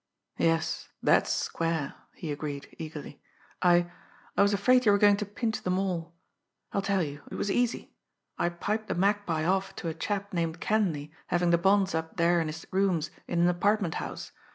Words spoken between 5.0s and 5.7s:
to pinch